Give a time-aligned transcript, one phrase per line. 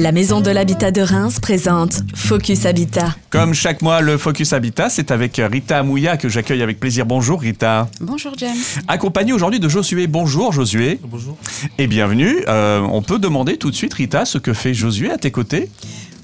[0.00, 3.16] La Maison de l'Habitat de Reims présente Focus Habitat.
[3.30, 7.04] Comme chaque mois, le Focus Habitat, c'est avec Rita Amouya que j'accueille avec plaisir.
[7.04, 7.88] Bonjour Rita.
[8.00, 8.54] Bonjour James.
[8.86, 10.06] Accompagné aujourd'hui de Josué.
[10.06, 11.00] Bonjour Josué.
[11.02, 11.36] Bonjour.
[11.78, 12.44] Et bienvenue.
[12.46, 15.68] Euh, on peut demander tout de suite, Rita, ce que fait Josué à tes côtés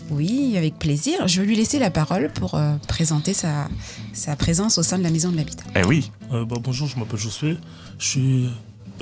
[0.08, 1.26] Oui, avec plaisir.
[1.26, 3.66] Je vais lui laisser la parole pour euh, présenter sa,
[4.12, 5.64] sa présence au sein de la Maison de l'Habitat.
[5.74, 6.12] Eh oui.
[6.32, 7.56] Euh, bah, bonjour, je m'appelle Josué.
[7.98, 8.48] Je suis,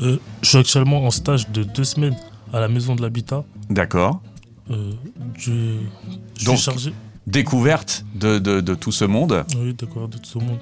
[0.01, 2.17] euh, je suis actuellement en stage de deux semaines
[2.55, 3.45] à la Maison de l'Habitat.
[3.69, 4.23] D'accord.
[4.71, 4.93] Euh,
[5.37, 5.79] je
[6.39, 6.93] je Donc- suis chargé.
[7.27, 9.45] Découverte de, de- de tout ce monde.
[9.57, 10.59] Oui, d'accord, de tout ce monde.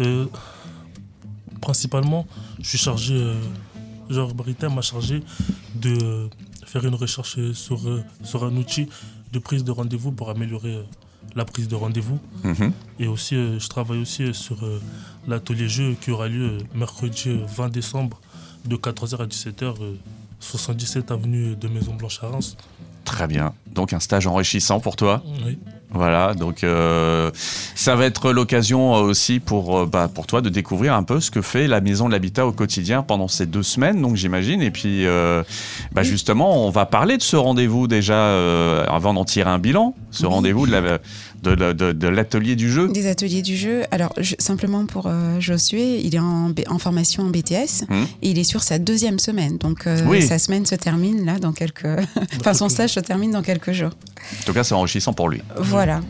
[0.00, 0.26] Euh,
[1.60, 2.26] principalement,
[2.60, 3.14] je suis chargé.
[3.14, 3.34] euh,
[4.08, 5.22] genre, Brita m'a chargé
[5.76, 6.28] de
[6.66, 7.80] faire une recherche sur,
[8.24, 8.88] sur un outil
[9.32, 10.84] de prise de rendez-vous pour améliorer
[11.36, 12.18] la prise de rendez-vous.
[12.42, 12.72] Mhm.
[12.98, 14.58] Et aussi, je travaille aussi sur
[15.28, 18.20] l'atelier jeu qui aura lieu mercredi euh, 20 décembre
[18.66, 19.94] de 14h à 17h, euh,
[20.40, 22.56] 77 avenue de Maison Blanche à Reims.
[23.10, 23.52] Très bien.
[23.74, 25.22] Donc un stage enrichissant pour toi.
[25.44, 25.58] Oui.
[25.92, 27.32] Voilà, donc euh,
[27.74, 31.18] ça va être l'occasion euh, aussi pour, euh, bah, pour toi de découvrir un peu
[31.18, 34.62] ce que fait la maison de l'habitat au quotidien pendant ces deux semaines, donc j'imagine.
[34.62, 35.42] Et puis, euh,
[35.90, 36.08] bah, Oui.
[36.08, 40.26] justement, on va parler de ce rendez-vous déjà euh, avant d'en tirer un bilan, ce
[40.26, 40.32] Oui.
[40.32, 40.98] rendez-vous de la-
[41.42, 42.88] de la- de- de l'atelier du jeu.
[42.88, 43.82] Des ateliers du jeu.
[43.90, 48.06] Alors, je- simplement pour euh, Josué, il est en, formation en BTS Mhm.
[48.22, 49.56] et il est sur sa deuxième semaine.
[49.58, 50.22] Donc, euh, Oui.
[50.22, 51.86] sa semaine se termine là dans quelques.
[52.40, 53.90] enfin, son stage se termine dans quelques jours.
[54.40, 55.40] En tout cas, c'est enrichissant pour lui.
[55.56, 56.00] Voilà.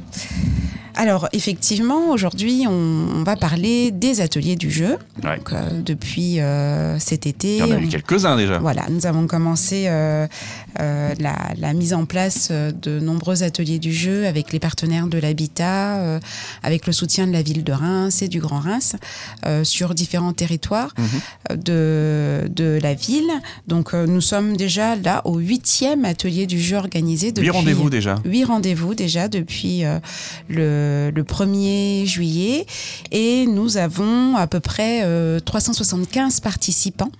[0.96, 4.96] Alors, effectivement, aujourd'hui, on, on va parler des ateliers du jeu.
[5.24, 5.36] Ouais.
[5.38, 7.58] Donc, euh, depuis euh, cet été.
[7.58, 8.58] Il y en a eu quelques-uns déjà.
[8.58, 10.26] Voilà, nous avons commencé euh,
[10.78, 16.18] la, la mise en place de nombreux ateliers du jeu avec les partenaires de l'habitat,
[16.62, 18.96] avec le soutien de la ville de Reims et du Grand Reims
[19.62, 21.56] sur différents territoires Mhm.
[21.62, 23.30] de, de la ville.
[23.66, 28.16] Donc nous sommes déjà là au huitième atelier du jeu organisé depuis Huit rendez-vous déjà.
[28.24, 29.98] Huit rendez-vous déjà depuis euh,
[30.80, 32.66] le, le 1er juillet
[33.10, 37.12] et nous avons à peu près euh, 375 participants.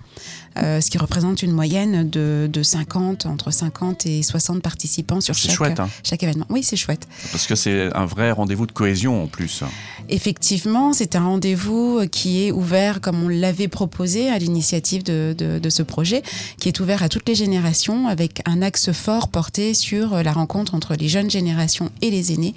[0.57, 5.33] Euh, ce qui représente une moyenne de, de 50, entre 50 et 60 participants sur
[5.35, 6.45] C'est chaque, chouette, hein, chaque événement.
[6.49, 7.07] Oui, c'est chouette.
[7.31, 9.63] parce que c'est un vrai rendez-vous de cohésion en plus.
[10.09, 15.57] Effectivement, c'est un rendez-vous qui est ouvert, comme on l'avait proposé à l'initiative de, de-
[15.59, 16.21] de ce projet,
[16.59, 20.75] qui est ouvert à toutes les générations avec un axe fort porté sur la rencontre
[20.75, 22.55] entre les jeunes générations et les aînés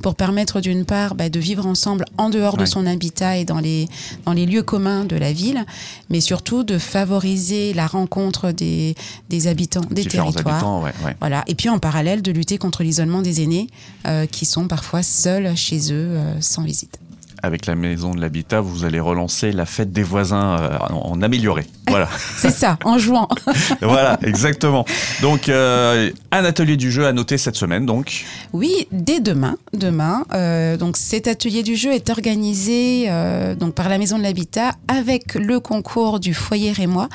[0.00, 2.60] pour permettre d'une part bah, de vivre ensemble en dehors Ouais.
[2.60, 3.88] de son habitat et dans les,
[4.26, 5.66] dans les lieux communs de la ville,
[6.08, 7.33] mais surtout de favoriser
[7.74, 8.94] la rencontre des,
[9.28, 10.54] des habitants des Différents territoires.
[10.56, 11.16] habitants, ouais, ouais.
[11.20, 11.44] Voilà.
[11.46, 13.66] Et puis en parallèle de lutter contre l'isolement des aînés
[14.06, 16.98] euh, qui sont parfois seuls chez eux euh, sans visite.
[17.44, 21.20] Avec la maison de l'habitat, vous allez relancer la fête des voisins euh, en, en
[21.20, 21.66] amélioré.
[21.88, 22.08] Voilà.
[22.38, 23.28] C'est ça, en jouant.
[23.82, 24.86] voilà, exactement.
[25.20, 28.24] Donc, euh, un atelier du jeu à noter cette semaine, donc.
[28.54, 29.58] Oui, dès demain.
[29.74, 33.10] Demain, euh, donc cet atelier du jeu est organisé
[33.58, 37.08] donc par la Maison de l'Habitat avec le concours du foyer Rémois,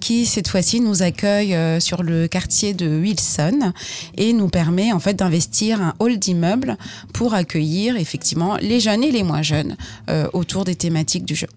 [0.00, 3.72] qui cette fois-ci nous accueille sur le quartier de Wilson
[4.16, 6.76] et nous permet en fait d'investir un hall d'immeuble
[7.12, 9.75] pour accueillir effectivement les jeunes et les moins jeunes
[10.08, 11.48] euh, autour des thématiques du jeu.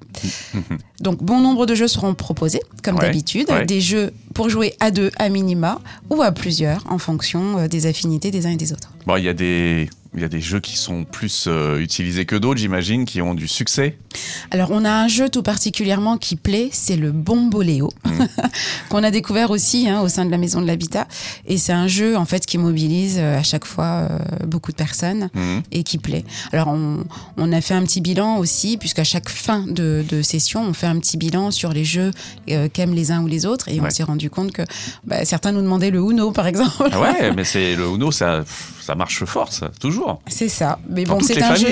[1.01, 3.65] Donc bon nombre de jeux seront proposés, comme Ouais, d'habitude, ouais.
[3.65, 7.85] des jeux pour jouer à deux à minima ou à plusieurs en fonction euh, des
[7.85, 8.91] affinités des uns et des autres.
[9.05, 9.89] Bon, il y a des.
[10.15, 13.35] Il y a des jeux qui sont plus euh, utilisés que d'autres, j'imagine, qui ont
[13.35, 13.95] du succès.
[14.49, 17.89] Alors on a un jeu tout particulièrement qui plaît, c'est le Bomboléo,
[18.89, 21.07] qu'on a découvert aussi hein, au sein de la Maison de l'Habitat.
[21.45, 24.77] Et c'est un jeu en fait qui mobilise euh, à chaque fois euh, beaucoup de
[24.77, 25.61] personnes Mhm.
[25.71, 26.25] et qui plaît.
[26.51, 27.03] Alors on,
[27.37, 30.87] on a fait un petit bilan aussi, puisqu'à chaque fin de, de session, on fait
[30.87, 32.11] un petit bilan sur les jeux
[32.73, 33.69] qu'aiment les uns ou les autres.
[33.69, 33.87] Et Ouais.
[33.87, 34.63] on s'est rendu compte que
[35.05, 36.89] bah, certains nous demandaient le Uno par exemple.
[36.91, 38.43] Ah ouais, mais c'est le Uno, ça,
[38.81, 39.98] ça marche fort, ça, toujours.
[40.27, 40.79] C'est ça.
[40.89, 41.67] Mais bon, c'est un, jeu,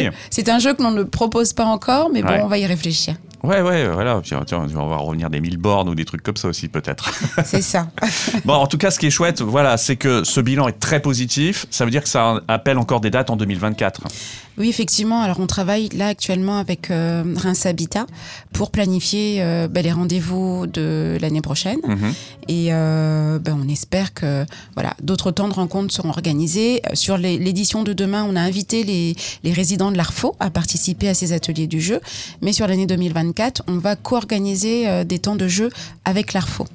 [0.48, 2.38] un jeu que l'on ne propose pas encore, mais Ouais.
[2.40, 3.16] bon, on va y réfléchir.
[3.44, 4.20] Ouais, ouais, voilà.
[4.24, 7.12] Tiens, tiens, on va revenir des mille bornes ou des trucs comme ça aussi, peut-être.
[7.46, 7.88] C'est ça.
[8.46, 11.00] bon, en tout cas, ce qui est chouette, voilà, c'est que ce bilan est très
[11.02, 11.66] positif.
[11.70, 14.02] Ça veut dire que ça appelle encore des dates en 2024.
[14.58, 15.22] Oui, effectivement.
[15.22, 18.08] Alors, on travaille là actuellement avec euh, Reims Habitat
[18.54, 21.78] pour planifier euh, ben, les rendez-vous de l'année prochaine.
[21.88, 22.14] Mhm.
[22.48, 26.82] Et euh, ben, on espère que voilà, d'autres temps de rencontres seront organisés.
[26.88, 31.10] Euh, Sur l'édition de demain, on a invité les, les résidents de l'ARFO à participer
[31.10, 32.02] à ces ateliers du jeu.
[32.42, 35.70] Mais sur l'année 2024, on va co-organiser euh, des temps de jeu
[36.06, 36.66] avec l'ARFO.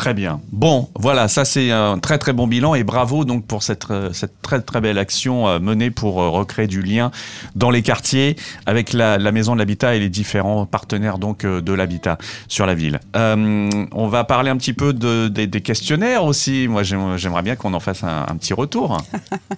[0.00, 0.40] Très bien.
[0.50, 4.14] Bon, voilà, ça c'est un très très bon bilan et bravo donc pour cette, euh,
[4.14, 7.10] cette très très belle action euh, menée pour euh, recréer du lien
[7.54, 11.72] dans les quartiers avec la, la maison de l'habitat et les différents partenaires donc de
[11.74, 12.16] l'habitat
[12.48, 12.98] sur la ville.
[13.14, 16.66] Euh, on va parler un petit peu de, des, des questionnaires aussi.
[16.66, 18.96] Moi j'aime- j'aimerais bien qu'on en fasse un, un petit retour.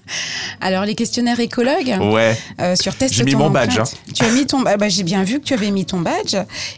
[0.61, 2.37] Alors, les questionnaires écologues, Ouais.
[2.61, 3.95] euh, sur test J'ai mis mon badge, empreinte.
[4.13, 6.35] Tu as mis ton bah, bah, J'ai bien vu que tu avais mis ton badge.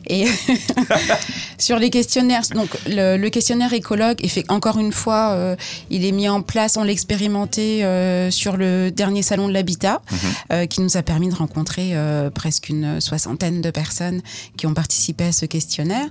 [0.07, 0.27] Et
[1.59, 5.57] sur les questionnaires, donc le, le questionnaire écologue, et fait, encore une fois, euh,
[5.91, 10.03] il est mis en place, on l'a expérimenté euh, sur le dernier salon de l'habitat,
[10.11, 10.19] Mhm.
[10.53, 11.95] euh, qui nous a permis de rencontrer
[12.35, 14.21] presque une soixantaine de personnes
[14.57, 16.07] qui ont participé à ce questionnaire.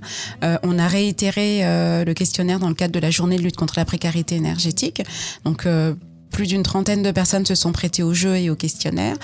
[0.62, 1.60] On a réitéré
[2.04, 5.02] le questionnaire dans le cadre de la journée de lutte contre la précarité énergétique.
[5.44, 5.66] Donc,
[6.34, 9.16] plus d'une trentaine de personnes se sont prêtées au jeu et au questionnaire.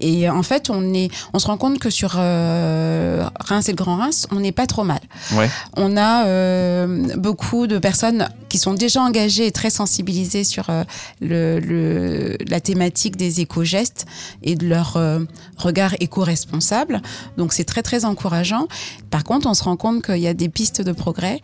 [0.00, 3.76] Et en fait, on, est, on se rend compte que sur euh, Reims et le
[3.76, 4.98] Grand Reims, on n'est pas trop mal.
[5.36, 5.48] Ouais.
[5.76, 10.82] On a euh, beaucoup de personnes qui sont déjà engagées et très sensibilisées sur euh,
[11.20, 14.04] le, le- la thématique des éco-gestes
[14.42, 14.98] et de leur
[15.56, 17.00] regard éco-responsable.
[17.36, 18.66] Donc c'est très très encourageant.
[19.10, 21.40] Par contre, on se rend compte qu'il y a des pistes de progrès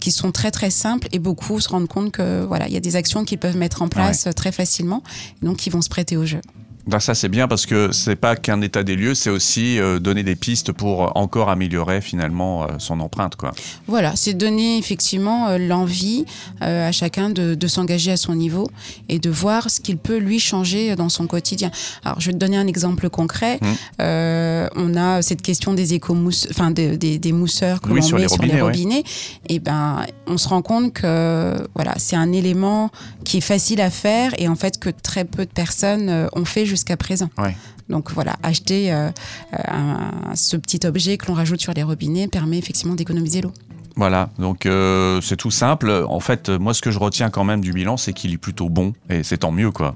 [0.00, 2.80] qui sont très très simples et beaucoup se rendent compte que voilà, il y a
[2.80, 5.02] des actions qu'ils peuvent mettre en place euh, très facilement,
[5.42, 6.40] donc ils vont se prêter au jeu.
[6.86, 9.98] Ben ça c'est bien parce que c'est pas qu'un état des lieux, c'est aussi euh,
[9.98, 13.52] donner des pistes pour encore améliorer finalement euh, son empreinte quoi.
[13.86, 16.26] Voilà, c'est donner effectivement euh, l'envie
[16.62, 18.68] euh, à chacun de, de s'engager à son niveau
[19.08, 21.70] et de voir ce qu'il peut lui changer dans son quotidien.
[22.04, 23.58] Alors, je vais te donner un exemple concret.
[23.60, 23.66] Mmh.
[24.02, 28.16] Euh, on a cette question des éco-mousse, enfin des, des, des mousseurs que Oui, l'on
[28.16, 29.04] met les sur les robinets, ouais.
[29.48, 32.90] Et ben, on se rend compte que voilà, c'est un élément
[33.24, 36.44] qui est facile à faire et en fait que très peu de personnes euh, ont
[36.44, 37.30] fait jusqu'à présent.
[37.38, 37.56] Ouais.
[37.88, 39.10] Donc voilà, acheter euh,
[39.52, 43.52] un- ce petit objet que l'on rajoute sur les robinets permet effectivement d'économiser l'eau.
[43.96, 46.04] Voilà, donc euh, c'est tout simple.
[46.08, 48.38] En fait, euh, moi ce que je retiens quand même du bilan, c'est qu'il est
[48.38, 49.94] plutôt bon et c'est tant mieux quoi.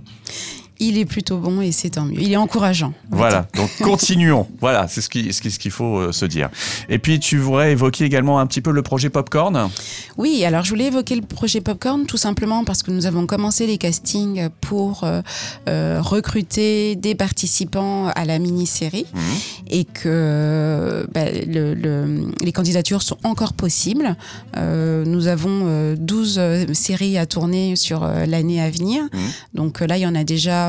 [0.81, 2.21] Il est plutôt bon et c'est tant mieux.
[2.21, 2.93] Il est encourageant.
[3.11, 4.47] Voilà, donc continuons.
[4.61, 6.51] voilà, c'est ce qu'il ce qui- ce qu'il faut euh, se dire.
[6.89, 9.69] Et puis tu voudrais évoquer également un petit peu le projet Popcorn?
[10.19, 13.67] Oui, alors je voulais évoquer le projet Popcorn tout simplement parce que nous avons commencé
[13.67, 15.21] les castings pour euh,
[15.69, 19.21] euh, recruter des participants à la mini-série Mhm.
[19.71, 24.17] et que bah, le- le- les candidatures sont encore possibles.
[24.57, 29.03] Nous avons euh, 12 euh, séries à tourner sur l'année à venir.
[29.13, 29.21] Mhm.
[29.55, 30.68] Donc là, il y en a déjà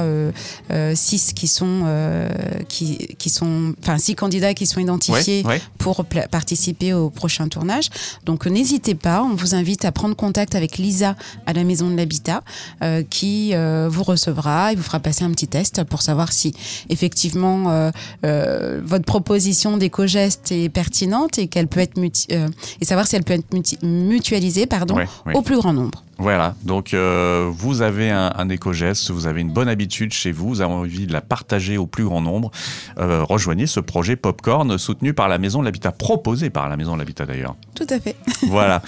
[0.95, 2.29] 6 qui sont, euh,
[2.67, 5.61] qui, qui sont, enfin 6 candidats qui sont identifiés Ouais, ouais.
[5.77, 7.89] pour participer au prochain tournage.
[8.25, 11.15] Donc euh, n'hésitez pas, on vous invite à prendre contact avec Lisa
[11.45, 12.43] à la Maison de l'Habitat
[12.83, 16.53] euh, qui euh, vous recevra et vous fera passer un petit test pour savoir si
[16.89, 17.91] effectivement euh,
[18.25, 22.47] euh, votre proposition d'éco-geste est pertinente et qu'elle peut être muti- euh,
[22.81, 25.07] et savoir si elle peut être muti- mutualisée pardon, ouais.
[25.33, 26.03] au plus grand nombre.
[26.19, 30.49] Voilà, donc euh, vous avez un, un éco-geste, vous avez une bonne habitude chez vous,
[30.49, 32.51] vous avez envie de la partager au plus grand nombre.
[32.99, 36.93] Euh, rejoignez ce projet Popcorn soutenu par la Maison de l'Habitat, proposé par la Maison
[36.95, 37.55] de l'Habitat d'ailleurs.
[37.73, 38.17] Tout à fait.
[38.47, 38.81] voilà.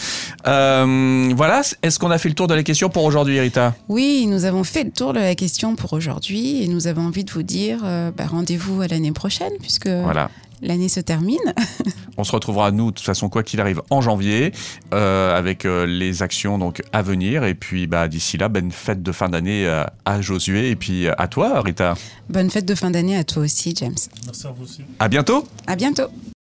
[0.45, 3.75] Euh, voilà, est-ce qu'on a fait le tour de la question pour aujourd'hui, Rita?
[3.87, 7.23] Oui, nous avons fait le tour de la question pour aujourd'hui et nous avons envie
[7.23, 10.29] de vous dire bah, rendez-vous à l'année prochaine puisque Voilà.
[10.61, 11.37] L'année se termine.
[12.17, 14.51] On se retrouvera, nous, de toute façon, quoi qu'il arrive, en janvier,
[14.93, 17.43] euh, avec euh, les actions donc à venir.
[17.43, 21.07] Et puis, bah, d'ici là, bonne fête de fin d'année euh, à Josué et puis
[21.07, 21.95] à toi, Rita.
[22.29, 23.95] Bonne fête de fin d'année à toi aussi, James.
[24.25, 24.81] Merci à vous aussi.
[24.99, 26.07] À bientôt À bientôt.